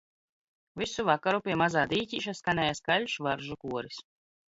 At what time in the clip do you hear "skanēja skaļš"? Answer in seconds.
2.39-3.19